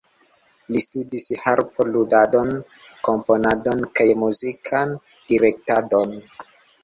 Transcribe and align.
Li 0.75 0.79
studis 0.83 1.25
harpo-ludadon, 1.41 2.49
komponadon 3.09 3.83
kaj 3.99 4.07
muzikan 4.23 4.95
direktadon. 5.33 6.17